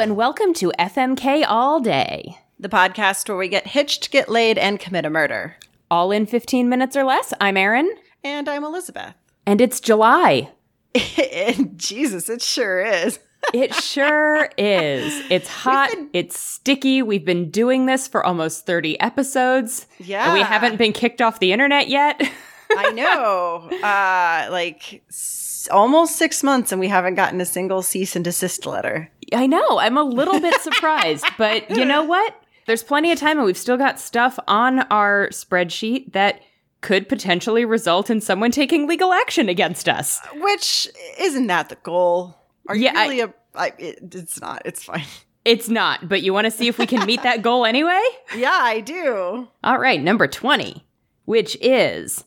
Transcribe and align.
And 0.00 0.16
welcome 0.16 0.54
to 0.54 0.72
FMK 0.78 1.44
All 1.46 1.78
Day. 1.78 2.38
the 2.58 2.70
podcast 2.70 3.28
where 3.28 3.36
we 3.36 3.48
get 3.48 3.66
hitched, 3.66 4.10
get 4.10 4.28
laid, 4.30 4.56
and 4.56 4.80
commit 4.80 5.04
a 5.04 5.10
murder. 5.10 5.56
All 5.90 6.10
in 6.10 6.24
15 6.26 6.68
minutes 6.70 6.96
or 6.96 7.04
less. 7.04 7.34
I'm 7.40 7.56
Erin, 7.58 7.90
And 8.24 8.48
I'm 8.48 8.64
Elizabeth. 8.64 9.14
and 9.46 9.60
it's 9.60 9.78
July. 9.80 10.50
And 11.32 11.78
Jesus, 11.78 12.28
it 12.28 12.40
sure 12.42 12.82
is. 12.84 13.18
It 13.54 13.74
sure 13.74 14.50
is. 14.58 15.22
It's 15.30 15.48
hot, 15.48 15.90
it's 16.12 16.38
sticky. 16.38 17.00
We've 17.02 17.24
been 17.24 17.50
doing 17.50 17.86
this 17.86 18.06
for 18.06 18.24
almost 18.24 18.66
30 18.66 19.00
episodes. 19.00 19.86
Yeah. 19.98 20.24
And 20.26 20.34
we 20.34 20.40
haven't 20.42 20.76
been 20.76 20.92
kicked 20.92 21.22
off 21.22 21.40
the 21.40 21.52
internet 21.52 21.88
yet. 21.88 22.20
I 22.76 22.90
know. 22.92 23.68
Uh, 23.82 24.50
like 24.52 25.02
s- 25.08 25.68
almost 25.72 26.16
six 26.16 26.42
months, 26.42 26.70
and 26.70 26.80
we 26.80 26.88
haven't 26.88 27.14
gotten 27.14 27.40
a 27.40 27.46
single 27.46 27.80
cease 27.82 28.14
and 28.14 28.24
desist 28.24 28.66
letter. 28.66 29.10
I 29.32 29.46
know. 29.46 29.78
I'm 29.78 29.96
a 29.96 30.02
little 30.02 30.40
bit 30.40 30.54
surprised, 30.60 31.24
but 31.38 31.70
you 31.70 31.84
know 31.84 32.04
what? 32.04 32.34
There's 32.66 32.82
plenty 32.82 33.10
of 33.12 33.18
time, 33.18 33.38
and 33.38 33.46
we've 33.46 33.56
still 33.56 33.76
got 33.76 33.98
stuff 33.98 34.38
on 34.46 34.80
our 34.90 35.28
spreadsheet 35.30 36.12
that 36.12 36.40
could 36.80 37.08
potentially 37.08 37.64
result 37.64 38.10
in 38.10 38.20
someone 38.20 38.50
taking 38.50 38.86
legal 38.86 39.12
action 39.12 39.48
against 39.48 39.88
us. 39.88 40.20
Which 40.36 40.88
isn't 41.18 41.46
that 41.48 41.68
the 41.68 41.76
goal? 41.76 42.36
Are 42.68 42.76
Yeah, 42.76 42.92
you 42.92 43.10
really 43.10 43.20
a? 43.20 43.34
I, 43.54 43.72
it, 43.78 44.14
it's 44.14 44.40
not. 44.40 44.62
It's 44.64 44.84
fine. 44.84 45.04
It's 45.44 45.68
not, 45.68 46.08
but 46.08 46.22
you 46.22 46.32
want 46.32 46.44
to 46.44 46.50
see 46.50 46.68
if 46.68 46.78
we 46.78 46.86
can 46.86 47.06
meet 47.06 47.22
that 47.22 47.42
goal 47.42 47.64
anyway? 47.64 48.00
Yeah, 48.36 48.52
I 48.52 48.80
do. 48.80 49.48
All 49.64 49.78
right, 49.78 50.00
number 50.00 50.28
20, 50.28 50.84
which 51.24 51.56
is 51.60 52.24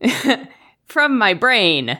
from 0.86 1.18
my 1.18 1.34
brain. 1.34 1.98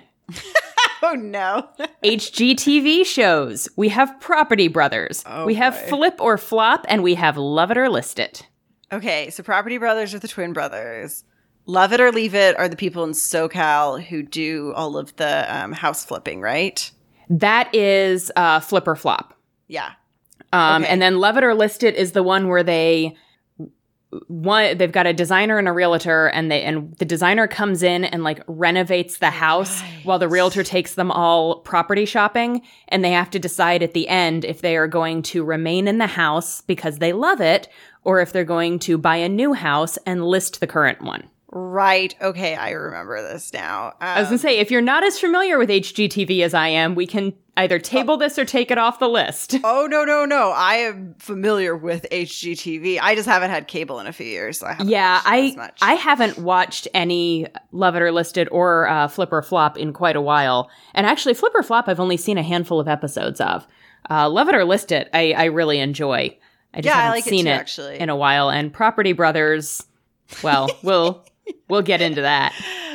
Oh 1.04 1.14
no. 1.14 1.68
HGTV 2.04 3.04
shows. 3.04 3.68
We 3.76 3.88
have 3.88 4.20
Property 4.20 4.68
Brothers. 4.68 5.24
Oh, 5.26 5.44
we 5.44 5.54
have 5.56 5.74
boy. 5.74 5.88
Flip 5.88 6.14
or 6.20 6.38
Flop, 6.38 6.84
and 6.88 7.02
we 7.02 7.14
have 7.16 7.36
Love 7.36 7.70
It 7.72 7.76
or 7.78 7.88
List 7.88 8.18
It. 8.18 8.46
Okay, 8.92 9.30
so 9.30 9.42
Property 9.42 9.78
Brothers 9.78 10.14
are 10.14 10.18
the 10.18 10.28
twin 10.28 10.52
brothers. 10.52 11.24
Love 11.66 11.92
It 11.92 12.00
or 12.00 12.12
Leave 12.12 12.34
It 12.34 12.56
are 12.58 12.68
the 12.68 12.76
people 12.76 13.04
in 13.04 13.10
SoCal 13.12 14.02
who 14.02 14.22
do 14.22 14.72
all 14.74 14.96
of 14.96 15.14
the 15.16 15.46
um, 15.54 15.72
house 15.72 16.04
flipping, 16.04 16.40
right? 16.40 16.90
That 17.30 17.74
is 17.74 18.30
uh, 18.36 18.60
Flip 18.60 18.86
or 18.86 18.96
Flop. 18.96 19.34
Yeah. 19.68 19.92
Um, 20.52 20.82
Okay. 20.82 20.92
And 20.92 21.00
then 21.02 21.18
Love 21.18 21.36
It 21.36 21.44
or 21.44 21.54
List 21.54 21.82
It 21.82 21.94
is 21.96 22.12
the 22.12 22.22
one 22.22 22.48
where 22.48 22.62
they 22.62 23.16
one 24.28 24.76
they've 24.76 24.92
got 24.92 25.06
a 25.06 25.12
designer 25.12 25.58
and 25.58 25.66
a 25.66 25.72
realtor 25.72 26.26
and 26.26 26.50
they 26.50 26.62
and 26.62 26.94
the 26.98 27.04
designer 27.04 27.46
comes 27.46 27.82
in 27.82 28.04
and 28.04 28.22
like 28.22 28.42
renovates 28.46 29.18
the 29.18 29.30
house 29.30 29.80
Right. 29.80 30.00
while 30.04 30.18
the 30.18 30.28
realtor 30.28 30.62
takes 30.62 30.94
them 30.94 31.10
all 31.10 31.60
property 31.60 32.04
shopping 32.04 32.60
and 32.88 33.02
they 33.02 33.12
have 33.12 33.30
to 33.30 33.38
decide 33.38 33.82
at 33.82 33.94
the 33.94 34.08
end 34.08 34.44
if 34.44 34.60
they 34.60 34.76
are 34.76 34.86
going 34.86 35.22
to 35.22 35.44
remain 35.44 35.88
in 35.88 35.96
the 35.98 36.06
house 36.06 36.60
because 36.60 36.98
they 36.98 37.12
love 37.14 37.40
it 37.40 37.68
or 38.04 38.20
if 38.20 38.32
they're 38.32 38.44
going 38.44 38.78
to 38.80 38.98
buy 38.98 39.16
a 39.16 39.28
new 39.28 39.54
house 39.54 39.96
and 40.04 40.24
list 40.26 40.60
the 40.60 40.66
current 40.66 41.00
one. 41.00 41.28
Right. 41.54 42.14
Okay, 42.20 42.54
I 42.54 42.70
remember 42.70 43.20
this 43.22 43.52
now. 43.52 43.92
I 44.00 44.20
was 44.20 44.28
Um, 44.28 44.30
going 44.30 44.38
to 44.38 44.42
say 44.42 44.58
if 44.58 44.70
you're 44.70 44.80
not 44.80 45.04
as 45.04 45.18
familiar 45.20 45.58
with 45.58 45.68
HGTV 45.68 46.40
as 46.42 46.54
I 46.54 46.68
am, 46.68 46.94
we 46.94 47.06
can 47.06 47.34
either 47.58 47.78
table 47.78 48.16
this 48.16 48.38
or 48.38 48.46
take 48.46 48.70
it 48.70 48.78
off 48.78 48.98
the 48.98 49.08
list. 49.08 49.56
Oh 49.64 49.86
no 49.86 50.04
no 50.06 50.24
no! 50.24 50.50
I 50.52 50.76
am 50.76 51.14
familiar 51.18 51.76
with 51.76 52.06
HGTV. 52.10 52.98
I 53.02 53.14
just 53.14 53.28
haven't 53.28 53.50
had 53.50 53.68
cable 53.68 54.00
in 54.00 54.06
a 54.06 54.12
few 54.14 54.24
years, 54.24 54.58
so 54.60 54.66
I 54.66 54.72
haven't 54.72 54.88
Yeah, 54.88 55.18
it 55.18 55.22
I 55.26 55.38
as 55.48 55.56
much. 55.56 55.78
I 55.82 55.92
haven't 55.94 56.38
watched 56.38 56.88
any 56.94 57.46
Love 57.72 57.96
It 57.96 58.02
or 58.02 58.12
List 58.12 58.38
It 58.38 58.48
or 58.50 58.88
uh, 58.88 59.08
Flip 59.08 59.28
or 59.30 59.42
Flop 59.42 59.76
in 59.76 59.92
quite 59.92 60.16
a 60.16 60.22
while, 60.22 60.70
and 60.94 61.06
actually 61.06 61.34
Flip 61.34 61.52
or 61.54 61.62
Flop 61.62 61.86
I've 61.86 62.00
only 62.00 62.16
seen 62.16 62.38
a 62.38 62.42
handful 62.42 62.80
of 62.80 62.88
episodes 62.88 63.42
of. 63.42 63.66
Uh, 64.10 64.28
Love 64.30 64.48
It 64.48 64.54
or 64.54 64.64
List 64.64 64.90
It 64.90 65.10
I, 65.12 65.32
I 65.36 65.44
really 65.44 65.80
enjoy. 65.80 66.34
I 66.72 66.80
just 66.80 66.86
Yeah, 66.86 66.94
haven't 66.94 67.10
like 67.10 67.26
it 67.26 67.30
seen 67.30 67.44
too, 67.44 67.50
it, 67.50 67.54
actually. 67.54 67.98
in 68.00 68.08
a 68.08 68.16
while. 68.16 68.48
And 68.48 68.72
Property 68.72 69.12
Brothers, 69.12 69.84
well, 70.42 70.70
we'll 70.82 71.24
we'll 71.68 71.82
get 71.82 72.00
into 72.00 72.22
that. 72.22 72.52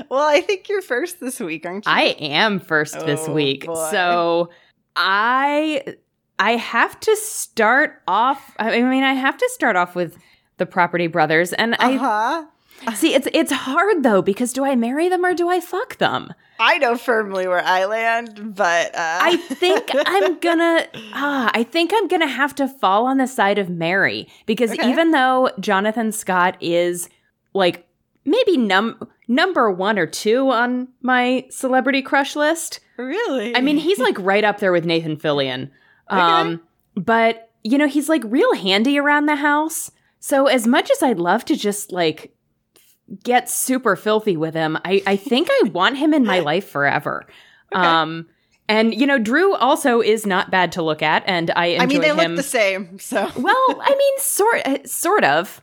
well, 0.09 0.25
I 0.28 0.41
think 0.41 0.69
you're 0.69 0.81
first 0.81 1.19
this 1.19 1.40
week, 1.40 1.66
aren't 1.66 1.85
you? 1.85 1.91
I 1.91 2.02
am 2.19 2.59
first 2.59 2.94
this 3.06 3.25
Oh, 3.28 3.34
week, 3.34 3.66
boy. 3.66 3.90
so 3.91 4.50
I 4.96 5.96
I 6.40 6.52
have 6.56 7.00
to 7.02 7.16
start 7.16 8.02
off. 8.08 8.56
I 8.59 8.81
mean, 8.81 9.03
I 9.03 9.13
have 9.13 9.38
to 9.38 9.50
start 9.53 9.75
off 9.75 9.96
with 9.96 10.18
the 10.58 10.66
Property 10.66 11.08
Brothers, 11.08 11.53
and 11.53 11.75
I 11.80 11.96
uh-huh. 11.96 12.46
See, 12.94 13.16
it's 13.16 13.28
it's 13.34 13.52
hard 13.52 14.03
though 14.03 14.22
because 14.22 14.53
do 14.53 14.64
I 14.64 14.75
marry 14.75 15.09
them 15.09 15.25
or 15.25 15.34
do 15.34 15.50
I 15.50 15.59
fuck 15.59 15.97
them? 15.97 16.31
I 16.59 16.78
know 16.78 16.96
firmly 16.96 17.47
where 17.47 17.64
I 17.64 17.85
land, 17.85 18.56
but 18.56 18.94
uh, 18.94 19.19
I 19.22 19.38
think 19.38 19.90
I'm 19.96 20.38
gonna 20.40 20.85
ah, 21.14 21.50
I 21.56 21.64
think 21.64 21.91
I'm 21.96 22.08
gonna 22.08 22.28
have 22.28 22.53
to 22.56 22.68
fall 22.68 23.08
on 23.08 23.18
the 23.18 23.25
side 23.25 23.58
of 23.58 23.68
Mary 23.69 24.28
because 24.46 24.72
Okay. 24.72 24.88
even 24.91 25.09
though 25.09 25.50
Jonathan 25.59 26.12
Scott 26.12 26.56
is 26.62 27.09
like 27.56 27.87
maybe 28.28 28.58
num 28.58 29.00
number 29.28 29.72
one 29.72 29.98
or 29.98 30.06
two 30.06 30.52
on 30.52 30.90
my 31.02 31.48
celebrity 31.50 32.04
crush 32.04 32.36
list, 32.36 32.82
really. 32.98 33.56
I 33.56 33.62
mean 33.62 33.78
he's 33.78 33.98
like 33.98 34.20
right 34.20 34.44
up 34.44 34.60
there 34.60 34.72
with 34.72 34.86
Nathan 34.86 35.18
Fillion. 35.18 35.72
Um, 36.10 36.62
but 36.96 37.50
you 37.64 37.78
know 37.78 37.88
he's 37.88 38.10
like 38.10 38.22
real 38.26 38.54
handy 38.54 39.00
around 39.00 39.26
the 39.26 39.38
house. 39.38 39.90
So 40.20 40.48
as 40.48 40.68
much 40.68 40.92
as 40.92 41.02
I'd 41.02 41.20
love 41.20 41.46
to 41.46 41.56
just 41.56 41.92
like 41.92 42.36
get 43.24 43.50
super 43.50 43.96
filthy 43.96 44.38
with 44.38 44.54
him, 44.54 44.78
I 44.86 45.02
I 45.08 45.16
think 45.16 45.48
I 45.50 45.70
want 45.70 45.98
him 45.98 46.14
in 46.14 46.26
my 46.26 46.40
life 46.52 46.68
forever. 46.68 47.26
Okay. 47.74 47.82
Um 47.82 48.28
and 48.70 48.94
you 48.94 49.08
know 49.08 49.18
Drew 49.18 49.56
also 49.56 50.02
is 50.02 50.26
not 50.26 50.52
bad 50.52 50.74
to 50.74 50.82
look 50.82 51.02
at 51.02 51.24
and 51.26 51.50
I 51.56 51.68
enjoy 51.68 51.84
I 51.84 51.86
mean, 51.86 52.02
they 52.02 52.09
him. 52.09 52.18
look 52.18 52.36
the 52.36 52.44
same, 52.44 53.00
so 53.00 53.32
well, 53.38 53.82
I 53.82 53.96
mean 53.98 54.20
sort 54.20 54.68
uh, 54.68 54.78
sort 54.86 55.24
of. 55.24 55.62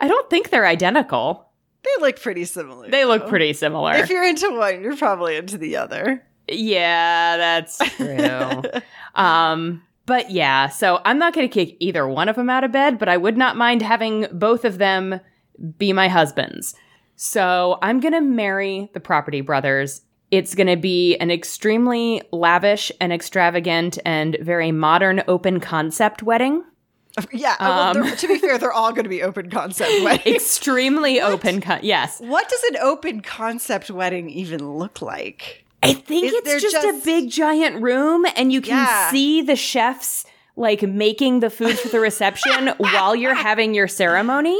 I 0.00 0.06
don't 0.06 0.30
think 0.30 0.50
they're 0.50 0.66
identical. 0.66 1.47
They 1.84 2.00
look 2.00 2.20
pretty 2.20 2.44
similar. 2.44 2.90
They 2.90 3.04
look 3.04 3.22
though. 3.22 3.28
pretty 3.28 3.52
similar. 3.52 3.94
If 3.94 4.10
you're 4.10 4.26
into 4.26 4.50
one, 4.50 4.82
you're 4.82 4.96
probably 4.96 5.36
into 5.36 5.58
the 5.58 5.76
other. 5.76 6.24
Yeah, 6.48 7.36
that's 7.36 7.78
true. 7.96 8.62
um, 9.14 9.82
but 10.06 10.30
yeah, 10.30 10.68
so 10.68 11.00
I'm 11.04 11.18
not 11.18 11.34
going 11.34 11.48
to 11.48 11.52
kick 11.52 11.76
either 11.80 12.08
one 12.08 12.28
of 12.28 12.36
them 12.36 12.48
out 12.48 12.64
of 12.64 12.72
bed, 12.72 12.98
but 12.98 13.08
I 13.08 13.16
would 13.16 13.36
not 13.36 13.56
mind 13.56 13.82
having 13.82 14.26
both 14.32 14.64
of 14.64 14.78
them 14.78 15.20
be 15.76 15.92
my 15.92 16.08
husbands. 16.08 16.74
So 17.16 17.78
I'm 17.82 18.00
going 18.00 18.14
to 18.14 18.20
marry 18.20 18.90
the 18.94 19.00
Property 19.00 19.40
Brothers. 19.40 20.02
It's 20.30 20.54
going 20.54 20.68
to 20.68 20.76
be 20.76 21.16
an 21.16 21.30
extremely 21.30 22.22
lavish 22.32 22.92
and 23.00 23.12
extravagant 23.12 23.98
and 24.04 24.36
very 24.40 24.72
modern 24.72 25.22
open 25.28 25.60
concept 25.60 26.22
wedding. 26.22 26.64
yeah. 27.32 27.56
Um. 27.58 28.02
they're- 28.02 28.16
to 28.16 28.28
be 28.28 28.38
fair, 28.38 28.58
they're 28.58 28.72
all 28.72 28.90
going 28.92 29.04
to 29.04 29.08
be 29.10 29.22
open 29.22 29.50
concept 29.50 29.90
weddings. 30.04 30.36
Extremely 30.36 31.20
open, 31.20 31.60
con- 31.60 31.80
yes. 31.82 32.20
what 32.20 32.48
does 32.48 32.62
an 32.64 32.76
open 32.78 33.20
concept 33.20 33.90
wedding 33.90 34.28
even 34.30 34.72
look 34.78 35.00
like? 35.02 35.64
I 35.82 35.92
think 35.92 36.26
Is 36.26 36.32
it's 36.34 36.62
just, 36.62 36.74
just- 36.74 37.02
a 37.02 37.04
big 37.04 37.30
giant 37.30 37.80
room 37.82 38.26
and 38.36 38.52
you 38.52 38.60
can 38.60 38.76
Yeah. 38.76 39.10
see 39.10 39.42
the 39.42 39.54
chefs 39.56 40.24
like 40.56 40.82
making 40.82 41.38
the 41.40 41.50
food 41.50 41.78
for 41.78 41.88
the 41.88 42.00
reception 42.00 42.68
while 42.78 43.14
you're 43.14 43.34
having 43.34 43.74
your 43.74 43.86
ceremony. 43.86 44.58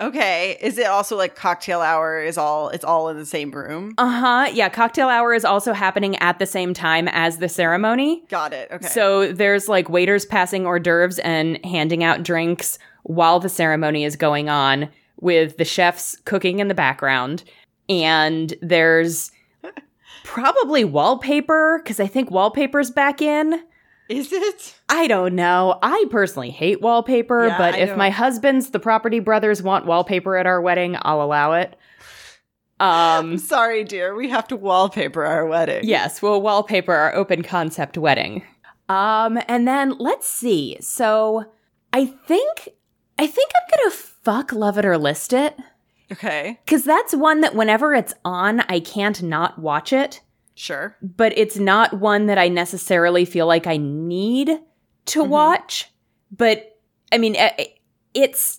Okay, 0.00 0.58
is 0.60 0.76
it 0.76 0.86
also 0.86 1.16
like 1.16 1.36
cocktail 1.36 1.80
hour? 1.80 2.20
Is 2.20 2.36
all 2.36 2.68
it's 2.70 2.84
all 2.84 3.08
in 3.08 3.16
the 3.16 3.26
same 3.26 3.52
room? 3.52 3.94
Uh-huh. 3.96 4.50
Yeah, 4.52 4.68
cocktail 4.68 5.08
hour 5.08 5.32
is 5.32 5.44
also 5.44 5.72
happening 5.72 6.16
at 6.16 6.38
the 6.38 6.46
same 6.46 6.74
time 6.74 7.08
as 7.08 7.38
the 7.38 7.48
ceremony. 7.48 8.24
Got 8.28 8.52
it. 8.52 8.68
Okay. 8.72 8.86
So 8.88 9.32
there's 9.32 9.68
like 9.68 9.88
waiters 9.88 10.26
passing 10.26 10.66
hors 10.66 10.80
d'oeuvres 10.80 11.20
and 11.20 11.64
handing 11.64 12.02
out 12.02 12.24
drinks 12.24 12.78
while 13.04 13.38
the 13.38 13.48
ceremony 13.48 14.04
is 14.04 14.16
going 14.16 14.48
on 14.48 14.88
with 15.20 15.56
the 15.58 15.64
chefs 15.64 16.16
cooking 16.24 16.58
in 16.58 16.68
the 16.68 16.74
background. 16.74 17.44
And 17.88 18.52
there's 18.60 19.30
probably 20.24 20.84
wallpaper 20.84 21.80
because 21.82 22.00
I 22.00 22.08
think 22.08 22.30
wallpaper's 22.30 22.90
back 22.90 23.22
in. 23.22 23.62
Is 24.08 24.32
it? 24.32 24.74
I 24.88 25.06
don't 25.06 25.34
know. 25.34 25.78
I 25.82 26.04
personally 26.10 26.50
hate 26.50 26.80
wallpaper, 26.80 27.46
Yeah, 27.46 27.58
but 27.58 27.74
I 27.74 27.78
if 27.78 27.88
know. 27.90 27.96
my 27.96 28.10
husband's 28.10 28.70
the 28.70 28.78
property 28.80 29.18
brothers 29.20 29.62
want 29.62 29.86
wallpaper 29.86 30.36
at 30.36 30.46
our 30.46 30.60
wedding, 30.60 30.96
I'll 31.02 31.22
allow 31.22 31.52
it. 31.54 31.76
Um 32.80 33.38
sorry, 33.52 33.84
dear. 33.84 34.14
We 34.14 34.28
have 34.30 34.48
to 34.48 34.56
wallpaper 34.56 35.24
our 35.24 35.46
wedding. 35.46 35.84
yes, 35.84 36.20
we'll 36.22 36.42
wallpaper 36.42 36.92
our 36.92 37.14
open 37.14 37.42
concept 37.42 37.96
wedding. 37.98 38.42
Um 38.88 39.38
and 39.48 39.66
then 39.66 39.96
let's 39.98 40.28
see. 40.28 40.76
So 40.80 41.44
I 41.92 42.06
think 42.06 42.68
I 43.18 43.26
think 43.26 43.50
I'm 43.54 43.78
going 43.78 43.90
to 43.90 43.96
fuck 43.96 44.52
love 44.52 44.76
it 44.76 44.84
or 44.84 44.98
list 44.98 45.32
it 45.32 45.56
Okay. 46.12 46.58
cuz 46.66 46.82
that's 46.84 47.14
one 47.14 47.40
that 47.42 47.54
whenever 47.54 47.94
it's 47.94 48.12
on, 48.24 48.60
I 48.68 48.80
can't 48.80 49.22
not 49.22 49.58
watch 49.58 49.92
it. 49.92 50.20
Sure. 50.56 50.96
but 51.02 51.36
it's 51.36 51.56
not 51.58 51.94
one 51.94 52.26
that 52.26 52.38
I 52.38 52.48
necessarily 52.48 53.24
feel 53.24 53.46
like 53.46 53.66
I 53.66 53.76
need 53.76 54.50
to 55.06 55.22
Mhm. 55.24 55.28
watch. 55.28 55.90
But 56.30 56.78
I 57.12 57.18
mean, 57.18 57.36
it's 58.14 58.58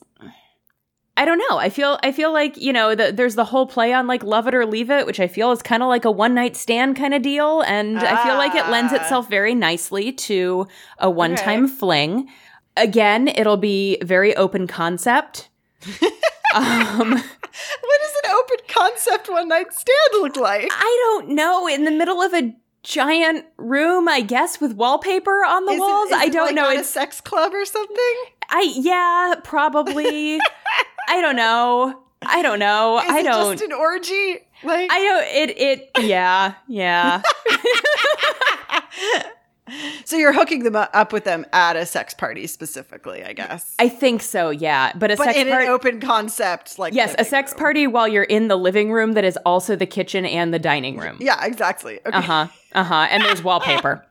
I 1.17 1.23
don't 1.23 1.37
know. 1.49 1.57
I 1.57 1.69
feel 1.69 1.97
I 2.03 2.11
feel 2.11 2.33
like 2.33 2.57
you 2.57 2.73
know 2.73 2.93
the, 2.93 3.13
there's 3.13 3.35
the 3.35 3.45
whole 3.45 3.65
play 3.65 3.93
on 3.93 4.05
like 4.07 4.21
love 4.23 4.47
it 4.49 4.53
or 4.55 4.65
leave 4.65 4.91
it, 4.91 5.05
which 5.05 5.21
I 5.21 5.27
feel 5.27 5.51
is 5.53 5.61
kind 5.61 5.81
of 5.81 5.87
like 5.87 6.03
a 6.03 6.11
one 6.11 6.33
night 6.33 6.57
stand 6.57 6.97
kind 6.97 7.13
of 7.13 7.21
deal, 7.21 7.61
and 7.61 7.97
I 7.97 8.21
feel 8.25 8.35
like 8.35 8.53
it 8.55 8.69
lends 8.69 8.91
Ah. 8.91 8.97
itself 8.97 9.29
very 9.29 9.55
nicely 9.55 10.11
to 10.11 10.67
a 10.99 11.09
one 11.09 11.35
time 11.35 11.65
Okay. 11.65 11.73
fling. 11.73 12.29
Again, 12.75 13.29
it'll 13.29 13.55
be 13.55 13.97
very 14.03 14.35
open 14.35 14.67
concept. 14.67 15.47
um, 16.53 17.11
What 17.11 18.01
open 18.35 18.57
concept 18.67 19.29
one 19.29 19.47
night 19.47 19.73
stand 19.73 19.97
look 20.13 20.35
like? 20.37 20.67
I 20.71 21.17
don't 21.19 21.29
know. 21.29 21.67
In 21.67 21.83
the 21.85 21.91
middle 21.91 22.21
of 22.21 22.33
a 22.33 22.55
giant 22.83 23.45
room, 23.57 24.07
I 24.07 24.21
guess, 24.21 24.61
with 24.61 24.73
wallpaper 24.73 25.43
on 25.45 25.65
the 25.65 25.73
Is 25.73 25.79
walls. 25.79 26.09
I 26.13 26.29
don't 26.29 26.47
like, 26.47 26.55
know. 26.55 26.61
not 26.63 26.75
a 26.75 26.79
It's 26.79 26.89
sex 26.89 27.21
club 27.21 27.53
or 27.53 27.65
something. 27.65 28.15
I 28.49 28.73
yeah, 28.75 29.35
probably. 29.43 30.39
I 31.07 31.21
don't 31.21 31.35
know. 31.35 32.01
I 32.21 32.41
don't 32.41 32.59
know. 32.59 32.99
Is 32.99 33.09
I 33.09 33.19
it 33.19 33.23
don't. 33.23 33.53
just 33.57 33.63
an 33.63 33.73
orgy? 33.73 34.39
Like 34.63 34.91
I 34.91 34.99
don't. 34.99 35.49
It. 35.49 35.57
It. 35.59 35.91
Yeah. 36.05 36.53
Yeah. 36.67 37.21
so 40.05 40.15
you're 40.15 40.33
hooking 40.33 40.63
them 40.63 40.75
up 40.75 41.11
with 41.11 41.23
them 41.23 41.45
at 41.53 41.75
a 41.75 41.85
sex 41.85 42.13
party 42.13 42.47
specifically, 42.47 43.23
I 43.23 43.33
guess. 43.33 43.75
I 43.79 43.89
think 43.89 44.21
so. 44.21 44.49
Yeah. 44.49 44.91
But 44.95 45.11
a 45.11 45.15
but 45.17 45.25
sex 45.25 45.37
in 45.37 45.47
party. 45.49 45.65
an 45.65 45.71
open 45.71 45.99
concept, 45.99 46.77
like 46.77 46.93
Yes, 46.93 47.15
a 47.17 47.25
sex 47.25 47.51
room. 47.51 47.59
party 47.59 47.87
while 47.87 48.07
you're 48.07 48.23
in 48.23 48.47
the 48.47 48.55
living 48.57 48.91
room 48.91 49.13
that 49.13 49.23
is 49.23 49.37
also 49.45 49.75
the 49.75 49.85
kitchen 49.85 50.25
and 50.25 50.53
the 50.53 50.59
dining 50.59 50.97
room. 50.97 51.17
Yeah, 51.19 51.43
exactly. 51.43 51.99
Okay. 52.05 52.17
Uh 52.17 52.21
huh. 52.21 52.47
Uh 52.73 52.83
huh. 52.83 53.07
And 53.09 53.23
there's 53.23 53.43
wallpaper. 53.43 54.05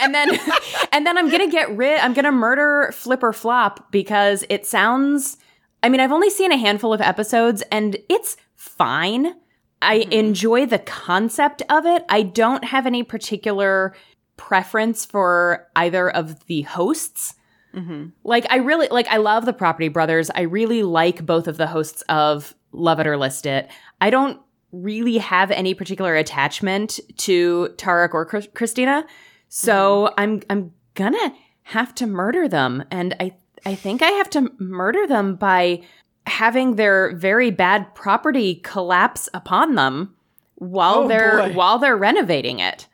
and 0.00 0.14
then, 0.14 0.30
and 0.92 1.06
then 1.06 1.18
I'm 1.18 1.30
gonna 1.30 1.50
get 1.50 1.74
rid. 1.76 1.98
I'm 2.00 2.14
gonna 2.14 2.32
murder 2.32 2.92
Flip 2.94 3.22
or 3.22 3.32
Flop 3.32 3.90
because 3.90 4.44
it 4.48 4.66
sounds. 4.66 5.36
I 5.82 5.88
mean, 5.88 6.00
I've 6.00 6.12
only 6.12 6.30
seen 6.30 6.50
a 6.52 6.56
handful 6.56 6.92
of 6.92 7.00
episodes, 7.00 7.62
and 7.70 7.96
it's 8.08 8.36
fine. 8.56 9.34
I 9.82 10.06
enjoy 10.10 10.64
the 10.66 10.78
concept 10.78 11.62
of 11.68 11.84
it. 11.84 12.04
I 12.08 12.22
don't 12.22 12.64
have 12.64 12.86
any 12.86 13.02
particular 13.02 13.94
preference 14.36 15.04
for 15.04 15.66
either 15.76 16.10
of 16.10 16.44
the 16.46 16.62
hosts. 16.62 17.34
Mm-hmm. 17.74 18.06
Like 18.24 18.46
I 18.50 18.56
really 18.56 18.88
like 18.88 19.06
I 19.08 19.18
love 19.18 19.44
the 19.44 19.52
Property 19.52 19.88
Brothers. 19.88 20.30
I 20.34 20.42
really 20.42 20.82
like 20.82 21.26
both 21.26 21.46
of 21.48 21.56
the 21.56 21.66
hosts 21.66 22.02
of 22.08 22.54
Love 22.72 23.00
It 23.00 23.06
or 23.06 23.16
List 23.16 23.46
It. 23.46 23.70
I 24.00 24.10
don't 24.10 24.40
really 24.72 25.18
have 25.18 25.50
any 25.50 25.74
particular 25.74 26.14
attachment 26.16 26.98
to 27.18 27.68
Tarek 27.76 28.12
or 28.14 28.24
Chris- 28.26 28.48
Christina. 28.54 29.06
So 29.48 30.12
I'm 30.18 30.42
I'm 30.50 30.72
gonna 30.94 31.34
have 31.62 31.94
to 31.96 32.06
murder 32.06 32.48
them 32.48 32.84
and 32.90 33.14
I 33.20 33.34
I 33.64 33.74
think 33.74 34.00
I 34.02 34.08
have 34.10 34.30
to 34.30 34.50
murder 34.58 35.06
them 35.06 35.34
by 35.36 35.82
having 36.26 36.76
their 36.76 37.14
very 37.16 37.50
bad 37.50 37.94
property 37.94 38.56
collapse 38.56 39.28
upon 39.34 39.74
them 39.74 40.14
while 40.56 41.00
Oh, 41.04 41.08
they're 41.08 41.38
boy. 41.48 41.52
while 41.54 41.78
they're 41.78 41.96
renovating 41.96 42.58
it. 42.60 42.86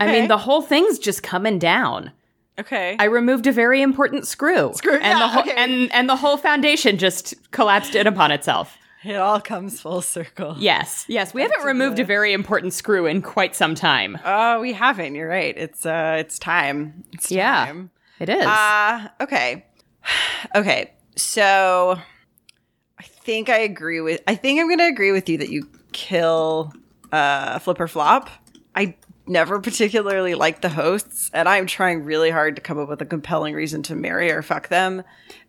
I 0.00 0.06
mean 0.12 0.28
the 0.28 0.38
whole 0.38 0.62
thing's 0.62 0.98
just 0.98 1.22
coming 1.22 1.58
down. 1.58 2.12
Okay. 2.58 2.96
I 2.98 3.04
removed 3.04 3.46
a 3.46 3.52
very 3.52 3.82
important 3.82 4.26
screw. 4.26 4.72
Screw- 4.74 4.94
and 4.94 5.02
yeah, 5.02 5.18
the 5.18 5.28
whole 5.28 5.42
okay. 5.42 5.54
and 5.56 5.92
and 5.92 6.08
the 6.08 6.16
whole 6.16 6.36
foundation 6.36 6.98
just 6.98 7.34
collapsed 7.50 7.94
in 7.94 8.06
upon 8.06 8.30
itself. 8.30 8.76
it 9.04 9.16
all 9.16 9.40
comes 9.40 9.80
full 9.80 10.00
circle. 10.02 10.54
Yes. 10.58 11.04
Yes, 11.08 11.34
we 11.34 11.42
haven't 11.42 11.64
removed 11.64 11.98
a 11.98 12.04
very 12.04 12.32
important 12.32 12.72
screw 12.72 13.06
in 13.06 13.22
quite 13.22 13.54
some 13.56 13.74
time. 13.74 14.18
Oh, 14.24 14.60
we 14.60 14.72
haven't. 14.72 15.14
You're 15.14 15.28
right. 15.28 15.56
It's 15.56 15.84
uh 15.84 16.16
it's 16.20 16.38
time. 16.38 17.04
It's 17.12 17.30
Yeah. 17.30 17.66
time. 17.66 17.90
It 18.20 18.28
is. 18.28 18.46
Uh 18.46 19.08
okay. 19.20 19.66
Okay. 20.54 20.92
So 21.16 21.98
I 22.98 23.02
think 23.02 23.48
I 23.48 23.58
agree 23.58 24.00
with 24.00 24.20
I 24.28 24.34
think 24.36 24.60
I'm 24.60 24.68
gonna 24.68 24.86
agree 24.88 25.10
with 25.12 25.28
you 25.28 25.38
that 25.38 25.48
you 25.48 25.68
kill 25.92 26.72
uh 27.10 27.58
flip 27.58 27.80
or 27.80 27.88
flop. 27.88 28.30
I 28.76 28.94
never 29.26 29.58
particularly 29.60 30.34
like 30.34 30.60
the 30.60 30.68
hosts, 30.68 31.30
and 31.32 31.48
I'm 31.48 31.66
trying 31.66 32.04
really 32.04 32.30
hard 32.30 32.56
to 32.56 32.62
come 32.62 32.78
up 32.78 32.88
with 32.88 33.00
a 33.02 33.06
compelling 33.06 33.54
reason 33.54 33.82
to 33.84 33.94
marry 33.94 34.30
or 34.30 34.42
fuck 34.42 34.68
them. 34.68 35.02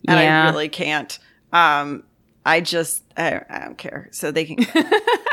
And 0.07 0.19
Yeah. 0.19 0.43
I 0.43 0.49
really 0.51 0.69
can't. 0.69 1.17
Um 1.51 2.03
I 2.45 2.61
just 2.61 3.03
I, 3.17 3.41
I 3.49 3.59
don't 3.59 3.77
care. 3.77 4.07
So 4.11 4.31
they 4.31 4.45
can 4.45 4.59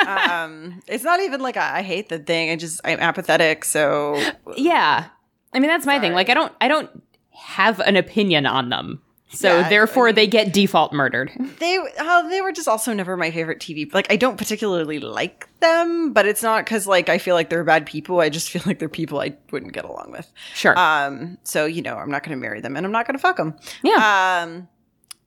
um 0.07 0.83
it's 0.87 1.05
not 1.05 1.21
even 1.21 1.41
like 1.41 1.57
I, 1.57 1.79
I 1.79 1.83
hate 1.83 2.09
the 2.09 2.19
thing. 2.19 2.51
I 2.51 2.57
just 2.57 2.81
I'm 2.85 3.01
apathetic, 3.01 3.65
so 3.65 4.21
yeah. 4.57 5.07
I 5.53 5.59
mean 5.59 5.69
that's 5.69 5.87
my 5.87 5.99
thing. 6.01 6.13
Like 6.15 6.31
I 6.31 6.35
don't 6.35 6.53
I 6.61 6.69
don't 6.69 6.91
have 7.35 7.81
an 7.81 7.97
opinion 7.97 8.47
on 8.47 8.69
them. 8.71 9.03
So 9.35 9.61
Yeah, 9.61 9.69
therefore 9.69 10.13
they 10.13 10.27
get 10.27 10.53
default 10.53 10.93
murdered. 10.93 11.33
they 11.59 11.79
uh, 11.99 12.29
they 12.29 12.43
were 12.43 12.53
just 12.53 12.69
also 12.69 12.93
never 12.93 13.17
my 13.17 13.31
favorite 13.31 13.61
TV. 13.61 13.93
Like 13.93 14.13
I 14.13 14.17
don't 14.17 14.37
particularly 14.37 14.99
like 14.99 15.49
them, 15.61 16.13
but 16.13 16.27
it's 16.27 16.43
not 16.43 16.65
because 16.65 16.87
like 16.87 17.09
I 17.09 17.17
feel 17.19 17.35
like 17.35 17.49
they're 17.49 17.65
bad 17.65 17.87
people. 17.87 18.21
I 18.21 18.29
just 18.29 18.51
feel 18.53 18.63
like 18.67 18.79
they're 18.79 18.89
people 18.91 19.21
I 19.21 19.37
wouldn't 19.51 19.73
get 19.73 19.85
along 19.87 20.13
with. 20.13 20.31
Sure. 20.55 20.79
Um, 20.79 21.39
so 21.45 21.65
you 21.65 21.81
know, 21.83 21.97
I'm 21.97 22.11
not 22.11 22.23
going 22.25 22.37
to 22.37 22.41
marry 22.41 22.61
them, 22.61 22.77
and 22.77 22.85
I'm 22.85 22.93
not 22.93 23.07
going 23.07 23.15
to 23.17 23.23
fuck 23.23 23.39
them. 23.39 23.55
yeah. 23.83 24.43
Um, 24.45 24.69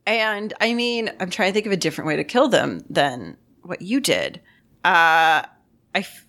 and 0.07 0.53
I 0.61 0.75
mean, 0.75 1.11
I'm 1.19 1.31
trying 1.31 1.49
to 1.49 1.53
think 1.53 1.65
of 1.65 1.71
a 1.71 1.77
different 1.77 2.07
way 2.07 2.15
to 2.17 2.23
kill 2.23 2.47
them 2.47 2.85
than 2.89 3.37
what 3.63 3.81
you 3.81 3.99
did. 3.99 4.39
Uh, 4.83 5.41
I, 5.41 5.99
f- 5.99 6.27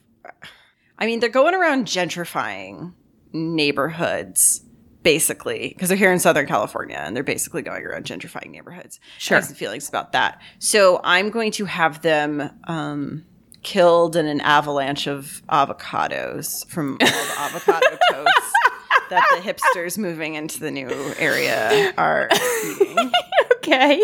I 0.99 1.05
mean, 1.05 1.20
they're 1.20 1.29
going 1.29 1.55
around 1.55 1.87
gentrifying 1.87 2.94
neighborhoods 3.34 4.62
basically 5.06 5.69
because 5.69 5.88
they're 5.88 5.97
here 5.97 6.12
in 6.12 6.19
Southern 6.19 6.49
California 6.49 6.97
and 6.97 7.14
they're 7.14 7.23
basically 7.23 7.62
going 7.62 7.85
around 7.87 8.05
gentrifying 8.05 8.50
neighborhoods. 8.50 8.99
Sure. 9.19 9.37
I 9.37 9.38
have 9.38 9.47
some 9.47 9.55
feelings 9.55 9.88
about 9.88 10.11
that. 10.11 10.41
So 10.58 11.00
I'm 11.05 11.31
going 11.31 11.53
to 11.53 11.64
have 11.64 12.03
them 12.03 12.50
um, 12.64 13.25
killed 13.62 14.17
in 14.17 14.26
an 14.26 14.41
avalanche 14.41 15.06
of 15.06 15.43
avocados 15.49 16.67
from 16.69 16.99
all 17.00 17.06
the 17.06 17.35
avocado 17.38 17.99
toast 18.11 18.53
that 19.11 19.25
the 19.37 19.49
hipsters 19.49 19.97
moving 19.97 20.35
into 20.35 20.58
the 20.58 20.73
new 20.73 20.88
area 21.19 21.94
are 21.97 22.29
eating. 22.64 23.12
okay. 23.58 24.03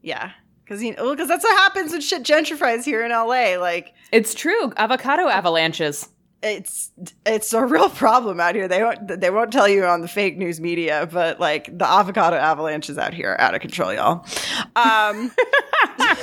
Yeah. 0.00 0.30
Because 0.64 0.82
you 0.82 0.96
know, 0.96 1.10
because 1.10 1.28
that's 1.28 1.44
what 1.44 1.58
happens 1.58 1.92
when 1.92 2.00
shit 2.00 2.22
gentrifies 2.22 2.86
here 2.86 3.04
in 3.04 3.10
LA. 3.10 3.58
Like 3.60 3.92
It's 4.12 4.32
true. 4.32 4.72
Avocado 4.78 5.28
avalanches. 5.28 6.08
It's 6.42 6.92
it's 7.26 7.52
a 7.52 7.64
real 7.64 7.88
problem 7.88 8.40
out 8.40 8.54
here. 8.54 8.68
They 8.68 8.82
won't 8.82 9.20
they 9.20 9.30
won't 9.30 9.52
tell 9.52 9.68
you 9.68 9.84
on 9.84 10.02
the 10.02 10.08
fake 10.08 10.36
news 10.36 10.60
media, 10.60 11.08
but 11.10 11.40
like 11.40 11.76
the 11.76 11.86
avocado 11.86 12.36
avalanches 12.36 12.96
out 12.96 13.12
here 13.12 13.36
out 13.38 13.54
of 13.54 13.60
control, 13.60 13.92
y'all. 13.92 14.24
Um, 14.76 15.32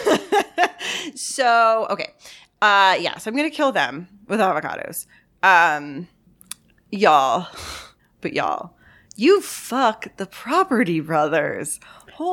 so 1.15 1.87
okay, 1.89 2.13
uh, 2.61 2.97
yeah. 2.99 3.17
So 3.17 3.29
I'm 3.29 3.35
gonna 3.35 3.49
kill 3.49 3.71
them 3.71 4.07
with 4.27 4.39
avocados, 4.39 5.05
um, 5.43 6.07
y'all. 6.91 7.47
But 8.21 8.33
y'all, 8.33 8.75
you 9.15 9.41
fuck 9.41 10.15
the 10.17 10.25
property 10.25 10.99
brothers. 10.99 11.79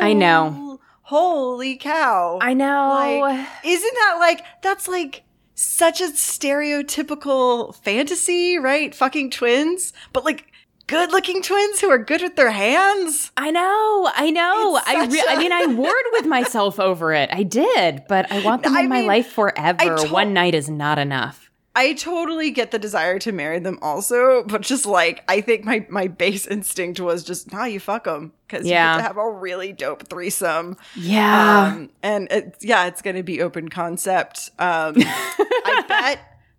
I 0.01 0.13
know. 0.13 0.81
Holy 1.03 1.77
cow! 1.77 2.39
I 2.41 2.55
know. 2.55 3.19
Like, 3.21 3.47
isn't 3.65 3.95
that 3.95 4.17
like 4.21 4.45
that's 4.63 4.87
like 4.87 5.25
such 5.63 6.01
a 6.01 6.09
stereotypical 6.09 7.75
fantasy, 7.85 8.59
right? 8.59 8.95
Fucking 8.95 9.31
twins, 9.31 9.93
but 10.13 10.25
like 10.25 10.47
good-looking 10.87 11.43
twins 11.43 11.81
who 11.81 11.89
are 11.91 11.99
good 11.99 12.21
with 12.23 12.37
their 12.37 12.51
hands. 12.51 13.31
I 13.37 13.51
know, 13.51 14.11
I 14.15 14.31
know. 14.31 14.81
I 14.85 15.07
re- 15.11 15.25
I 15.29 15.35
a- 15.35 15.39
mean, 15.39 15.53
I 15.53 15.67
warred 15.67 16.05
with 16.13 16.27
myself 16.27 16.79
over 16.81 17.13
it. 17.13 17.31
I 17.33 17.45
did, 17.45 18.03
but 18.09 18.31
I 18.33 18.43
want 18.45 18.63
them 18.65 18.77
I 18.77 18.81
in 18.81 18.89
my 18.89 19.03
life 19.03 19.29
forever. 19.29 19.97
to- 19.99 20.09
One 20.13 20.33
night 20.33 20.55
is 20.55 20.69
not 20.69 20.99
enough. 20.99 21.51
I 21.75 21.95
totally 21.95 22.51
get 22.51 22.71
the 22.71 22.79
desire 22.79 23.19
to 23.21 23.33
marry 23.33 23.59
them 23.59 23.79
also, 23.81 24.45
but 24.45 24.61
just 24.61 24.85
like 24.85 25.25
I 25.29 25.41
think 25.41 25.65
my 25.65 25.87
my 25.89 26.07
base 26.07 26.47
instinct 26.47 27.01
was 27.01 27.25
just 27.25 27.51
nah, 27.53 27.65
you 27.65 27.81
fuck 27.81 28.05
them 28.05 28.33
because 28.47 28.67
you 28.67 28.73
Yeah. 28.73 28.97
get 28.97 29.03
to 29.03 29.07
have 29.09 29.17
a 29.17 29.31
really 29.31 29.73
dope 29.73 30.07
threesome. 30.09 30.77
Yeah. 30.95 31.73
Um, 31.75 31.91
and 32.03 32.31
it, 32.31 32.57
yeah, 32.61 32.87
it's 32.87 33.01
going 33.01 33.17
to 33.17 33.23
be 33.23 33.41
open 33.41 33.69
concept. 33.71 34.51
Um, 34.59 34.95
I 34.99 35.85
bet, 35.89 36.19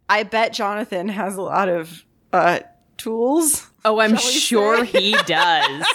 I 0.10 0.24
bet 0.24 0.54
Jonathan 0.54 1.10
has 1.10 1.36
a 1.36 1.42
lot 1.44 1.70
of 1.70 2.04
uh, 2.32 2.62
tools. 2.98 3.70
oh, 3.86 4.00
I'm 4.00 4.18
sure 4.18 4.84
say? 4.86 5.00
he 5.00 5.12
does. 5.28 5.86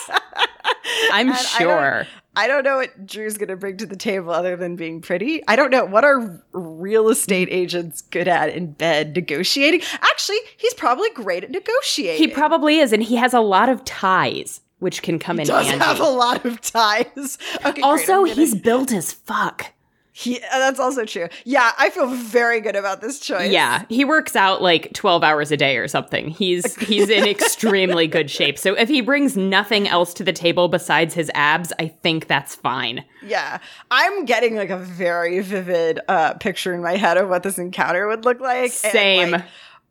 I'm 1.13 1.31
And 1.31 1.37
sure. 1.39 2.07
I 2.39 2.47
don't 2.47 2.63
know 2.63 2.77
what 2.77 3.07
Drew's 3.07 3.37
going 3.37 3.49
to 3.49 3.57
bring 3.57 3.77
to 3.79 3.87
the 3.87 3.97
table 3.97 4.31
other 4.31 4.55
than 4.57 4.77
being 4.77 5.01
pretty. 5.01 5.43
I 5.49 5.57
don't 5.57 5.71
know 5.71 5.85
what 5.85 6.05
are 6.05 6.41
real 6.53 7.09
estate 7.09 7.49
agents 7.51 8.03
good 8.03 8.29
at 8.29 8.51
in 8.51 8.73
bed 8.73 9.17
negotiating. 9.17 9.81
Actually, 9.95 10.39
he's 10.57 10.75
probably 10.75 11.11
great 11.11 11.43
at 11.45 11.51
negotiating. 11.51 12.17
He 12.29 12.33
probably 12.33 12.79
is, 12.79 12.93
and 12.93 13.03
he 13.03 13.17
has 13.17 13.35
a 13.35 13.41
lot 13.41 13.69
of 13.69 13.85
ties, 13.85 14.61
which 14.79 15.03
can 15.03 15.19
come 15.19 15.37
in 15.41 15.47
He 15.47 15.51
does 15.53 15.67
handy. 15.67 15.85
have 15.85 15.99
a 16.01 16.05
lot 16.05 16.45
of 16.45 16.61
ties. 16.61 17.39
Okay, 17.67 17.83
also, 17.83 18.23
gonna- 18.25 18.35
he's 18.35 18.55
built 18.55 18.93
as 18.93 19.13
fuck. 19.13 19.73
He, 20.19 20.39
uh, 20.39 20.59
that's 20.59 20.81
also 20.81 21.05
true. 21.05 21.29
Yeah, 21.45 21.71
I 21.79 21.91
feel 21.91 22.09
very 22.09 22.61
good 22.61 22.75
about 22.75 23.01
this 23.01 23.21
choice. 23.21 23.53
Yeah, 23.53 23.85
he 23.89 24.05
works 24.05 24.35
out 24.35 24.61
like 24.61 24.93
12 24.93 25.23
hours 25.23 25.53
a 25.53 25.57
day 25.57 25.77
or 25.77 25.87
something. 25.87 26.31
He's 26.31 26.75
he's 26.75 27.09
in 27.09 27.25
extremely 27.29 28.09
good 28.09 28.29
shape. 28.29 28.59
So 28.59 28.75
if 28.75 28.89
he 28.89 29.01
brings 29.01 29.37
nothing 29.37 29.87
else 29.87 30.13
to 30.15 30.25
the 30.25 30.33
table 30.33 30.67
besides 30.67 31.15
his 31.15 31.31
abs, 31.37 31.73
I 31.79 31.87
think 31.87 32.27
that's 32.27 32.57
fine. 32.57 33.05
Yeah. 33.25 33.59
I'm 33.93 34.25
getting 34.25 34.57
like 34.57 34.71
a 34.71 34.79
very 34.79 35.39
vivid 35.39 36.01
uh 36.09 36.35
picture 36.35 36.75
in 36.75 36.83
my 36.83 36.97
head 36.97 37.17
of 37.17 37.29
what 37.29 37.45
this 37.45 37.57
encounter 37.57 38.09
would 38.09 38.25
look 38.25 38.41
like. 38.41 38.73
and, 38.73 38.73
Same. 38.73 39.31
like, 39.31 39.45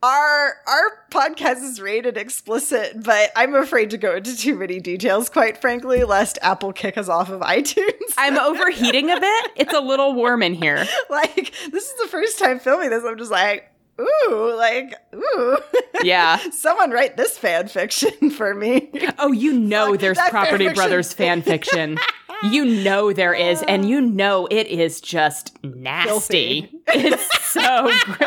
our 0.04 0.56
our 0.68 1.06
podcast 1.10 1.64
is 1.64 1.82
rated 1.82 2.18
explicit, 2.18 3.04
but 3.04 3.32
I'm 3.36 3.56
afraid 3.56 3.90
to 3.92 3.98
go 3.98 4.16
into 4.16 4.36
too 4.38 4.56
many 4.56 4.80
details, 4.80 5.30
quite 5.30 5.60
frankly, 5.60 6.04
lest 6.04 6.38
Apple 6.42 6.74
kick 6.74 6.98
us 6.98 7.10
off 7.10 7.30
of 7.30 7.42
iTunes. 7.42 8.14
I'm 8.18 8.38
overheating 8.38 9.10
a 9.10 9.20
bit. 9.20 9.52
It's 9.56 9.74
a 9.74 9.80
little 9.82 10.14
warm 10.14 10.44
in 10.44 10.54
here. 10.54 10.86
like 11.10 11.54
this 11.72 11.90
is 11.90 11.94
the 12.02 12.08
first 12.08 12.40
time 12.40 12.60
filming 12.60 12.90
this. 12.90 13.04
I'm 13.04 13.18
just 13.18 13.32
like, 13.32 13.72
ooh, 14.00 14.56
like, 14.56 14.94
ooh. 15.16 15.58
Yeah. 16.04 16.38
Someone 16.52 16.92
write 16.92 17.18
this 17.18 17.40
fan 17.40 17.68
fiction 17.68 18.30
for 18.30 18.54
me. 18.54 18.92
Oh, 19.18 19.32
you 19.32 19.58
know 19.58 19.96
there's 19.96 20.20
Property. 20.30 20.70
Brothers 20.70 21.12
fan 21.12 21.42
fiction. 21.42 21.98
You 22.44 22.66
know 22.84 23.12
there 23.14 23.34
is, 23.34 23.64
and 23.64 23.88
you 23.88 24.02
know 24.22 24.48
it 24.52 24.68
is 24.68 25.02
just 25.02 25.58
nasty. 25.64 26.72
It's 26.90 27.46
so. 27.50 27.92
gr- 28.06 28.24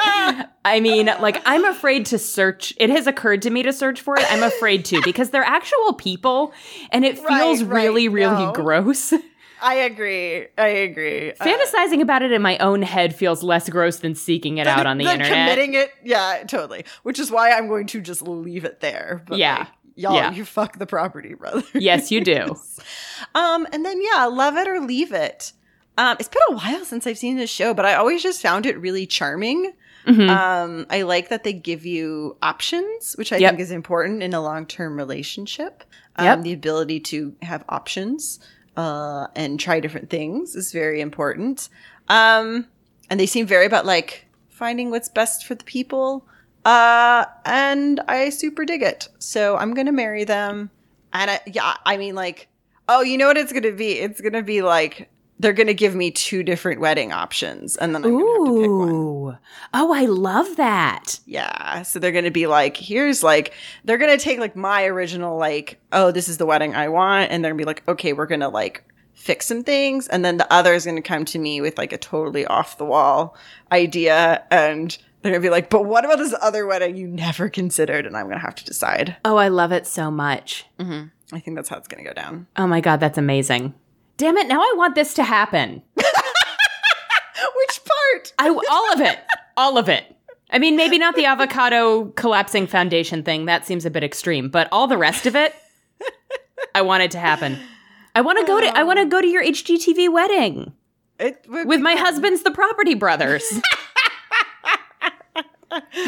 I 0.67 0.81
mean, 0.81 1.07
like 1.07 1.41
I'm 1.47 1.65
afraid 1.65 2.05
to 2.07 2.19
search. 2.19 2.75
It 2.77 2.91
has 2.91 3.07
occurred 3.07 3.41
to 3.43 3.51
me 3.51 3.63
to 3.63 3.73
search 3.73 4.03
for 4.03 4.17
it. 4.19 4.25
I'm 4.31 4.43
afraid 4.43 4.85
to 4.87 5.01
because 5.03 5.31
they're 5.31 5.43
actual 5.43 5.95
people, 5.95 6.53
and 6.91 7.05
it 7.07 7.17
feels 7.19 7.63
Right, 7.63 7.73
right, 7.73 7.83
really, 7.85 8.09
really 8.09 8.45
no. 8.47 8.53
gross. 8.53 9.15
I 9.63 9.75
agree. 9.75 10.47
I 10.59 10.67
agree. 10.69 11.33
Uh, 11.33 11.45
Fantasizing 11.45 12.01
about 12.01 12.23
it 12.23 12.33
in 12.33 12.41
my 12.43 12.57
own 12.59 12.81
head 12.83 13.15
feels 13.15 13.43
less 13.43 13.69
gross 13.69 13.99
than 13.99 14.15
seeking 14.15 14.57
it 14.59 14.67
out 14.67 14.87
on 14.87 14.97
the 14.99 15.05
than 15.05 15.21
internet. 15.21 15.49
Committing 15.51 15.75
it, 15.75 15.91
yeah, 16.03 16.45
totally. 16.47 16.85
Which 17.03 17.19
is 17.19 17.31
why 17.31 17.51
I'm 17.53 17.69
going 17.69 17.87
to 17.89 18.01
just 18.01 18.23
leave 18.23 18.65
it 18.65 18.81
there. 18.81 19.23
But 19.27 19.37
Yeah. 19.39 19.59
like, 19.59 19.69
y'all, 20.01 20.15
Yeah. 20.15 20.33
you 20.33 20.45
fuck 20.45 20.79
the 20.79 20.87
property, 20.87 21.35
brother. 21.41 21.63
yes, 21.75 22.11
you 22.11 22.23
do. 22.23 22.57
Um, 23.35 23.67
and 23.73 23.85
then 23.85 24.01
yeah, 24.03 24.25
love 24.25 24.57
it 24.57 24.67
or 24.67 24.81
leave 24.81 25.13
it. 25.13 25.53
Um, 25.99 26.17
it's 26.19 26.29
been 26.29 26.41
a 26.49 26.55
while 26.55 26.85
since 26.87 27.07
I've 27.07 27.19
seen 27.19 27.37
this 27.37 27.51
show, 27.51 27.75
but 27.75 27.85
I 27.85 27.95
always 27.95 28.23
just 28.23 28.41
found 28.41 28.65
it 28.65 28.79
really 28.81 29.07
charming. 29.07 29.73
Mhm. 30.07 30.29
Um, 30.31 30.87
I 30.89 31.03
like 31.03 31.29
that 31.29 31.45
they 31.45 31.53
give 31.53 31.85
you 31.85 32.39
options, 32.41 33.13
which 33.19 33.33
I 33.33 33.37
Yep. 33.37 33.51
think 33.51 33.61
is 33.61 33.71
important 33.71 34.23
in 34.23 34.33
a 34.33 34.41
long 34.41 34.65
term 34.67 34.97
relationship. 34.97 35.85
Um, 36.17 36.25
Yep. 36.25 36.43
The 36.43 36.53
ability 36.55 37.01
to 37.01 37.35
have 37.43 37.63
options 37.69 38.41
uh, 38.77 39.27
and 39.37 39.61
try 39.61 39.79
different 39.81 40.09
things 40.09 40.57
is 40.57 40.73
very 40.73 41.03
important. 41.03 41.69
Um, 42.09 42.67
and 43.11 43.21
they 43.21 43.27
seem 43.27 43.47
very 43.47 43.67
about 43.67 43.85
like 43.85 44.27
finding 44.49 44.91
what's 44.91 45.09
best 45.11 45.45
for 45.45 45.55
the 45.55 45.65
people. 45.65 46.27
Uh, 46.65 47.25
and 47.45 48.01
I 48.09 48.31
super 48.31 48.65
dig 48.65 48.83
it. 48.83 49.09
So 49.19 49.57
I'm 49.57 49.75
gonna 49.75 49.93
marry 49.93 50.25
them. 50.25 50.71
And 51.13 51.31
I, 51.31 51.41
yeah, 51.47 51.75
I 51.85 51.97
mean, 51.97 52.15
like, 52.15 52.49
oh, 52.89 53.03
you 53.03 53.19
know 53.19 53.27
what 53.27 53.37
it's 53.37 53.53
gonna 53.53 53.73
be? 53.73 53.99
It's 53.99 54.21
gonna 54.21 54.43
be 54.43 54.63
like 54.63 55.11
they're 55.39 55.55
gonna 55.55 55.73
give 55.73 55.95
me 55.95 56.11
two 56.11 56.43
different 56.43 56.81
wedding 56.81 57.13
options, 57.13 57.77
and 57.77 57.95
then 57.95 58.05
I'm 58.05 58.13
gonna 58.13 58.27
have 58.27 58.47
to 58.47 58.61
pick 58.61 58.71
one. 58.71 59.39
Oh, 59.73 59.93
I 59.93 60.07
love 60.07 60.57
that. 60.57 61.21
Yeah. 61.27 61.83
So 61.83 61.99
they're 61.99 62.13
going 62.13 62.25
to 62.25 62.31
be 62.31 62.47
like, 62.49 62.77
here's 62.77 63.23
like, 63.23 63.53
they're 63.85 63.99
going 63.99 64.17
to 64.17 64.23
take 64.23 64.41
like 64.41 64.57
my 64.57 64.85
original, 64.85 65.37
like, 65.39 65.81
oh, 65.93 66.11
this 66.11 66.29
is 66.29 66.39
the 66.39 66.47
wedding 66.47 66.75
I 66.75 66.89
want. 66.89 67.31
And 67.31 67.45
they're 67.45 67.53
going 67.53 67.59
to 67.59 67.63
be 67.63 67.67
like, 67.67 67.89
okay, 67.89 68.13
we're 68.13 68.27
going 68.27 68.41
to 68.41 68.49
like 68.49 68.85
fix 69.15 69.47
some 69.47 69.63
things. 69.63 70.09
And 70.09 70.25
then 70.25 70.39
the 70.39 70.53
other 70.53 70.75
is 70.75 70.85
going 70.85 70.97
to 70.97 71.03
come 71.03 71.25
to 71.27 71.39
me 71.39 71.61
with 71.61 71.79
like 71.79 71.93
a 71.93 71.99
totally 71.99 72.45
off 72.47 72.79
the 72.79 72.85
wall 72.85 73.37
idea. 73.71 74.45
And 74.51 74.97
they're 75.23 75.33
to 75.35 75.47
be 75.47 75.51
like, 75.51 75.71
but 75.71 75.85
what 75.85 76.05
about 76.05 76.19
this 76.19 76.35
other 76.41 76.67
wedding 76.67 76.97
you 76.97 77.07
never 77.07 77.49
considered? 77.49 78.07
And 78.07 78.17
I'm 78.17 78.27
to 78.39 78.45
have 78.45 78.55
to 78.57 78.65
decide. 78.65 79.17
Oh, 79.25 79.37
I 79.37 79.49
love 79.49 79.73
it 79.73 79.87
so 79.87 80.11
much. 80.11 80.65
Mm-hmm. 80.79 81.09
I 81.35 81.41
think 81.41 81.57
that's 81.57 81.69
how 81.69 81.77
it's 81.77 81.89
to 82.03 82.09
go 82.09 82.15
down. 82.15 82.47
Oh 82.57 82.67
my 82.67 82.81
God, 82.81 83.01
that's 83.01 83.19
amazing. 83.19 83.75
Damn 84.17 84.37
it, 84.37 84.49
now 84.49 84.61
I 84.61 84.75
want 84.77 84.95
this 84.95 85.15
to 85.15 85.25
happen. 85.25 85.83
Which 85.95 86.05
part? 87.85 88.33
I 88.39 88.49
all 88.49 88.93
of 88.93 89.01
it. 89.01 89.19
All 89.57 89.79
of 89.79 89.89
it. 89.89 90.05
I 90.51 90.59
mean, 90.59 90.77
maybe 90.77 90.99
not 90.99 91.15
the 91.15 91.27
avocado 91.27 92.07
collapsing 92.17 92.67
foundation 92.67 93.23
thing. 93.23 93.45
That 93.45 93.65
seems 93.65 93.87
a 93.87 93.91
bit 93.91 94.03
extreme, 94.03 94.49
but 94.49 94.69
all 94.73 94.89
the 94.89 94.99
rest 94.99 95.27
of 95.27 95.37
it, 95.37 95.55
I 96.75 96.83
want 96.83 97.03
it 97.05 97.13
to 97.13 97.19
happen. 97.19 97.59
I 98.15 98.23
want 98.23 98.39
to 98.41 98.45
go 98.45 98.61
to 98.61 98.67
I 98.67 98.83
want 98.83 98.99
to 98.99 99.07
go 99.07 99.21
to 99.21 99.27
your 99.27 99.45
HGTV 99.45 100.13
wedding 100.13 100.73
It 101.19 101.45
with 101.49 101.81
my 101.81 101.95
husband's 101.95 102.43
the 102.43 102.51
Property 102.51 102.95
Brothers. 102.95 103.45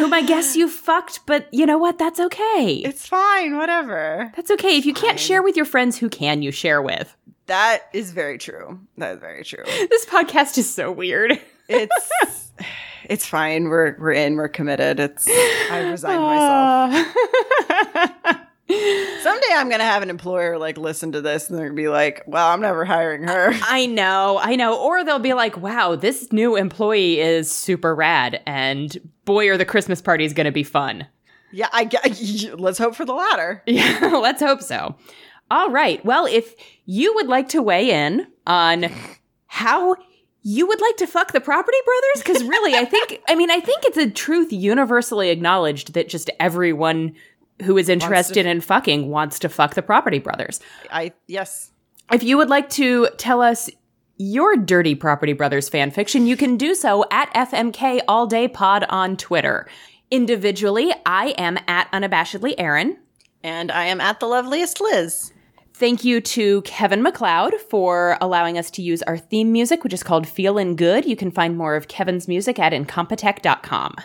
Whom 0.03 0.13
I 0.13 0.23
guess 0.23 0.57
you 0.57 0.69
fucked, 0.69 1.21
but 1.27 1.47
you 1.53 1.65
know 1.65 1.79
what? 1.79 1.97
That's 1.97 2.19
okay. 2.19 2.83
It's 2.85 3.07
fine. 3.07 3.57
Whatever. 3.57 4.33
That's 4.35 4.51
okay. 4.51 4.77
If 4.77 4.85
you 4.85 4.93
can't 4.93 5.21
share 5.21 5.45
with 5.45 5.55
your 5.55 5.65
friends, 5.65 5.97
who 5.97 6.09
can 6.09 6.43
you 6.43 6.51
share 6.51 6.83
with? 6.83 7.17
That 7.47 7.83
is 7.93 8.11
very 8.11 8.37
true. 8.37 8.81
That 8.99 9.15
is 9.15 9.21
very 9.21 9.45
true. 9.45 9.63
This 9.65 10.05
podcast 10.07 10.59
is 10.59 10.69
so 10.69 10.91
weird. 10.91 11.41
it's 11.69 12.51
it's 13.05 13.27
fine. 13.27 13.69
We're 13.69 13.97
we're 13.97 14.11
in. 14.11 14.35
We're 14.35 14.49
committed. 14.49 14.99
It's 14.99 15.29
I 15.29 15.89
resigned 15.89 16.19
ah. 16.19 16.89
myself. 16.89 17.15
myself. 17.95 18.39
Someday 19.23 19.53
I'm 19.55 19.69
gonna 19.69 19.85
have 19.85 20.03
an 20.03 20.11
employer 20.11 20.59
like 20.59 20.79
listen 20.79 21.13
to 21.13 21.21
this 21.21 21.49
and 21.49 21.57
they're 21.57 21.67
gonna 21.67 21.77
be 21.77 21.89
like, 21.89 22.25
"Well, 22.27 22.49
I'm 22.49 22.61
never 22.61 22.85
hiring 22.85 23.23
her." 23.23 23.53
I 23.63 23.87
know, 23.87 24.41
I 24.43 24.57
know. 24.57 24.77
Or 24.77 25.05
they'll 25.05 25.21
be 25.21 25.35
like, 25.35 25.57
wow, 25.59 25.95
this 25.95 26.33
new 26.33 26.57
employee 26.57 27.21
is 27.21 27.49
super 27.49 27.95
rad, 27.95 28.43
and 28.47 29.12
boy, 29.25 29.49
are 29.49 29.57
the 29.57 29.65
Christmas 29.65 30.01
parties 30.01 30.33
going 30.33 30.47
to 30.47 30.53
be 30.53 30.65
fun. 30.65 31.07
yeah, 31.53 31.69
I 31.73 31.85
get. 31.85 32.05
Let's 32.59 32.79
hope 32.79 32.95
for 32.95 33.05
the 33.05 33.15
latter. 33.15 33.63
Yeah, 33.67 33.99
let's 34.23 34.43
hope 34.43 34.63
so. 34.63 34.97
All 35.51 35.71
right. 35.71 36.03
Well, 36.05 36.27
if 36.27 36.55
you 36.87 37.15
would 37.15 37.29
like 37.29 37.51
to 37.51 37.63
weigh 37.63 37.91
in 37.91 38.27
on 38.47 38.87
how 39.47 39.97
you 40.43 40.67
would 40.67 40.81
like 40.81 40.97
to 40.97 41.07
fuck 41.07 41.33
the 41.33 41.41
Property 41.41 41.77
Brothers, 41.85 42.25
because 42.25 42.43
really, 42.49 42.75
I 42.75 42.85
think, 42.85 43.21
I 43.29 43.35
mean, 43.35 43.51
I 43.51 43.61
think 43.61 43.85
it's 43.85 43.99
a 43.99 44.11
truth 44.11 44.53
universally 44.53 45.29
acknowledged 45.31 45.93
that 45.95 46.09
just 46.09 46.31
everyone 46.41 47.15
who 47.63 47.77
is 47.77 47.89
interested 47.89 48.47
in 48.47 48.61
fucking 48.61 49.09
wants 49.11 49.39
to 49.41 49.49
fuck 49.49 49.75
the 49.75 49.83
Property 49.83 50.19
Brothers. 50.19 50.61
I 50.91 51.13
yes. 51.27 51.71
If 52.11 52.23
you 52.23 52.37
would 52.39 52.49
like 52.49 52.69
to 52.71 53.09
tell 53.19 53.41
us 53.43 53.71
your 54.23 54.57
Dirty 54.57 54.95
Property 54.95 55.33
Brothers 55.33 55.69
fan 55.69 55.91
fiction, 55.91 56.27
you 56.27 56.37
can 56.37 56.57
do 56.57 56.75
so 56.75 57.05
at 57.11 57.33
FMK 57.35 58.01
All 58.07 58.27
Day 58.27 58.49
Pod 58.49 58.85
on 58.89 59.17
Twitter. 59.17 59.67
Individually, 60.11 60.93
I 61.05 61.35
am 61.39 61.59
at 61.67 61.91
unabashedly 61.93 62.55
Erin. 62.59 62.99
And 63.43 63.73
I 63.73 63.87
am 63.87 64.01
at 64.01 64.21
the 64.21 64.27
loveliest 64.27 64.81
Liz. 64.81 65.33
Thank 65.75 66.05
you 66.05 66.21
to 66.21 66.63
Kevin 66.63 67.03
MacLeod 67.03 67.55
for 67.69 68.17
allowing 68.21 68.57
us 68.57 68.71
to 68.73 68.83
use 68.83 69.03
our 69.03 69.19
theme 69.19 69.51
music, 69.51 69.83
which 69.83 69.93
is 69.93 70.05
called 70.05 70.29
Feelin' 70.29 70.77
Good. 70.77 71.07
You 71.07 71.17
can 71.17 71.33
find 71.33 71.57
more 71.57 71.75
of 71.75 71.89
Kevin's 71.89 72.29
music 72.29 72.59
at 72.61 72.73
incompetech.com. 72.73 73.97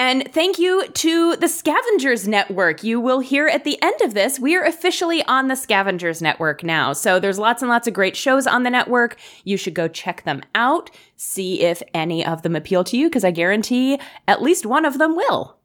And 0.00 0.32
thank 0.32 0.58
you 0.58 0.88
to 0.88 1.36
the 1.36 1.46
Scavengers 1.46 2.26
Network. 2.26 2.82
You 2.82 2.98
will 2.98 3.20
hear 3.20 3.48
at 3.48 3.64
the 3.64 3.76
end 3.82 4.00
of 4.00 4.14
this, 4.14 4.40
we 4.40 4.56
are 4.56 4.64
officially 4.64 5.22
on 5.24 5.48
the 5.48 5.54
Scavengers 5.54 6.22
Network 6.22 6.64
now. 6.64 6.94
So 6.94 7.20
there's 7.20 7.38
lots 7.38 7.60
and 7.60 7.68
lots 7.68 7.86
of 7.86 7.92
great 7.92 8.16
shows 8.16 8.46
on 8.46 8.62
the 8.62 8.70
network. 8.70 9.18
You 9.44 9.58
should 9.58 9.74
go 9.74 9.88
check 9.88 10.24
them 10.24 10.40
out, 10.54 10.90
see 11.16 11.60
if 11.60 11.82
any 11.92 12.24
of 12.24 12.40
them 12.40 12.56
appeal 12.56 12.82
to 12.84 12.96
you, 12.96 13.10
because 13.10 13.24
I 13.24 13.30
guarantee 13.30 14.00
at 14.26 14.40
least 14.40 14.64
one 14.64 14.86
of 14.86 14.96
them 14.96 15.16
will. 15.16 15.58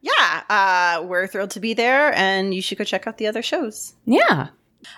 Yeah, 0.00 0.42
uh, 0.50 1.04
we're 1.04 1.28
thrilled 1.28 1.50
to 1.50 1.60
be 1.60 1.72
there, 1.72 2.12
and 2.14 2.52
you 2.52 2.60
should 2.60 2.78
go 2.78 2.84
check 2.84 3.06
out 3.06 3.18
the 3.18 3.28
other 3.28 3.42
shows. 3.42 3.94
Yeah. 4.06 4.48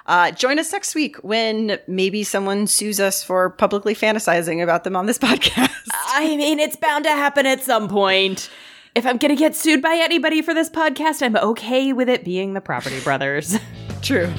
Uh, 0.07 0.31
join 0.31 0.59
us 0.59 0.73
next 0.73 0.95
week 0.95 1.17
when 1.19 1.79
maybe 1.87 2.25
someone 2.25 2.67
sues 2.67 2.99
us 2.99 3.23
for 3.23 3.51
publicly 3.51 3.95
fantasizing 3.95 4.63
about 4.63 4.85
them 4.85 4.97
on 4.97 5.05
this 5.05 5.19
podcast. 5.19 5.69
I 5.93 6.35
mean, 6.35 6.59
it's 6.59 6.77
bound 6.77 7.05
to 7.05 7.11
happen 7.11 7.45
at 7.45 7.63
some 7.63 7.87
point. 7.87 8.49
If 8.95 9.07
I'm 9.07 9.19
going 9.19 9.31
to 9.31 9.37
get 9.37 9.55
sued 9.55 9.83
by 9.83 9.95
anybody 10.03 10.43
for 10.43 10.53
this 10.53 10.69
podcast, 10.69 11.23
I'm 11.23 11.37
okay 11.37 11.93
with 11.93 12.09
it 12.09 12.25
being 12.25 12.55
the 12.55 12.61
Property 12.61 13.01
Brothers. 13.05 13.57
True. 14.03 14.33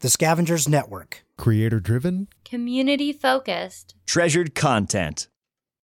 The 0.00 0.08
Scavengers 0.08 0.68
Network. 0.68 1.24
Creator 1.36 1.80
driven? 1.80 2.28
Community 2.44 3.12
focused. 3.12 3.94
Treasured 4.06 4.54
content. 4.54 5.28